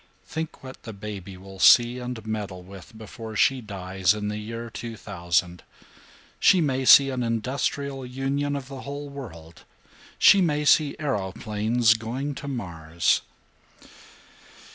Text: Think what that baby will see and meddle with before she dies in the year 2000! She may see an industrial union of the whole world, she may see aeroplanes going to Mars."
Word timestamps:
Think 0.25 0.63
what 0.63 0.81
that 0.81 0.93
baby 0.93 1.37
will 1.37 1.59
see 1.59 1.99
and 1.99 2.25
meddle 2.25 2.63
with 2.63 2.97
before 2.97 3.35
she 3.35 3.61
dies 3.61 4.15
in 4.15 4.29
the 4.29 4.39
year 4.39 4.71
2000! 4.71 5.61
She 6.39 6.59
may 6.59 6.85
see 6.85 7.11
an 7.11 7.21
industrial 7.21 8.03
union 8.03 8.55
of 8.55 8.67
the 8.67 8.81
whole 8.81 9.09
world, 9.09 9.63
she 10.17 10.41
may 10.41 10.65
see 10.65 10.95
aeroplanes 10.97 11.93
going 11.93 12.33
to 12.33 12.47
Mars." 12.47 13.21